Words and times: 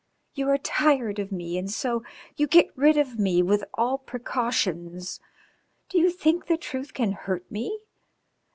You 0.33 0.49
are 0.49 0.57
tired 0.57 1.19
of 1.19 1.31
me 1.31 1.59
and 1.59 1.69
so 1.69 2.01
you 2.35 2.47
get 2.47 2.75
rid 2.75 2.97
of 2.97 3.19
me 3.19 3.43
with 3.43 3.63
all 3.75 3.99
precautions. 3.99 5.19
Do 5.89 5.99
you 5.99 6.09
think 6.09 6.47
the 6.47 6.57
truth 6.57 6.95
can 6.95 7.11
hurt 7.11 7.45
me? 7.51 7.81